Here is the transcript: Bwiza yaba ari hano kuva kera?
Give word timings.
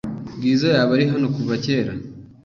Bwiza 0.35 0.67
yaba 0.75 0.91
ari 0.95 1.05
hano 1.11 1.27
kuva 1.35 1.53
kera? 1.65 1.91